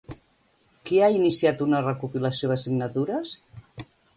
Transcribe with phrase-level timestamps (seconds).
[0.89, 3.39] Qui ha iniciat una recopilació de signatures?